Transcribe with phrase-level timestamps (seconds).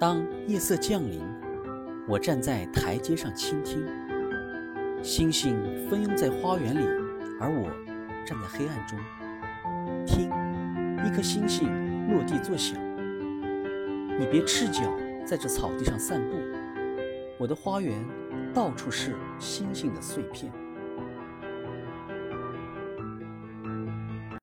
[0.00, 1.20] 当夜色降临
[2.08, 3.86] 我站在台阶上倾听。
[5.02, 5.54] 星星
[5.90, 6.84] 蜂拥在花园里
[7.38, 7.68] 而我
[8.26, 8.98] 站在黑暗中
[10.06, 10.30] 听。
[11.06, 11.68] 一颗星星
[12.10, 12.78] 落地作响
[14.18, 14.82] 你别赤脚
[15.24, 16.36] 在这草地上散步
[17.38, 18.02] 我的花园
[18.54, 20.50] 到处是星星的碎片。